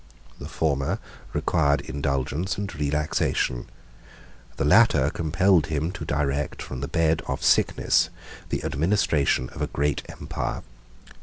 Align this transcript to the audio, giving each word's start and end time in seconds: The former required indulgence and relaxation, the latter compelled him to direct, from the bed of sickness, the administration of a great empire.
The 0.39 0.49
former 0.49 0.97
required 1.31 1.81
indulgence 1.81 2.57
and 2.57 2.73
relaxation, 2.73 3.67
the 4.57 4.65
latter 4.65 5.11
compelled 5.11 5.67
him 5.67 5.91
to 5.91 6.05
direct, 6.05 6.59
from 6.59 6.79
the 6.81 6.87
bed 6.87 7.21
of 7.27 7.43
sickness, 7.43 8.09
the 8.49 8.63
administration 8.63 9.49
of 9.51 9.61
a 9.61 9.67
great 9.67 10.01
empire. 10.09 10.63